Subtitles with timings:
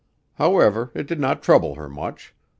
[0.39, 2.33] However, it did not trouble her much.